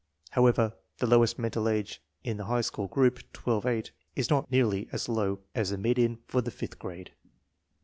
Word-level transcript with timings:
However, 0.31 0.73
the 0.97 1.05
lowest 1.05 1.37
mental 1.37 1.69
age 1.69 2.01
in 2.23 2.37
the 2.37 2.45
high 2.45 2.61
school 2.61 2.87
group 2.87 3.19
(12 3.33 3.67
8) 3.67 3.91
is 4.15 4.31
not 4.31 4.49
nearly 4.49 4.89
as 4.91 5.07
low 5.07 5.41
as 5.53 5.69
the 5.69 5.77
median 5.77 6.17
for 6.27 6.41
the 6.41 6.49
fifth 6.49 6.79
grade. 6.79 7.11